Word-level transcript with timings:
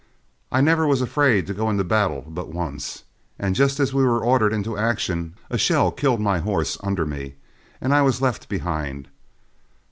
I 0.51 0.61
never 0.61 0.87
was 0.87 0.99
afraid 1.03 1.45
to 1.45 1.53
go 1.53 1.69
into 1.69 1.83
battle 1.83 2.25
but 2.27 2.49
once, 2.49 3.03
and 3.37 3.53
just 3.53 3.79
as 3.79 3.93
we 3.93 4.03
were 4.03 4.23
ordered 4.25 4.51
into 4.51 4.75
action, 4.75 5.35
a 5.51 5.59
shell 5.59 5.91
killed 5.91 6.19
my 6.19 6.39
horse 6.39 6.75
under 6.81 7.05
me 7.05 7.35
and 7.79 7.93
I 7.93 8.01
was 8.01 8.19
left 8.19 8.49
behind. 8.49 9.09